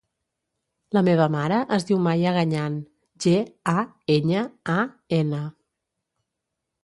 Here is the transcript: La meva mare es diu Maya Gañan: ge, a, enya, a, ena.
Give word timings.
La 0.97 1.01
meva 1.07 1.27
mare 1.33 1.59
es 1.77 1.83
diu 1.89 1.99
Maya 2.07 2.31
Gañan: 2.37 2.79
ge, 3.25 3.35
a, 3.73 3.77
enya, 4.15 4.45
a, 4.77 4.79
ena. 5.21 5.45